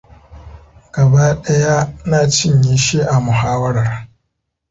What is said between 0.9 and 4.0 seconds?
Gaba ɗaya na cinye shi a muhawarar.